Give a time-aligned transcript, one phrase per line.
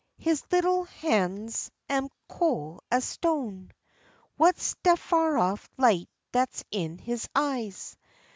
[0.17, 3.69] his little han's am col' as stone!
[4.39, 7.95] W'at's dat far off light dat's in his eyes?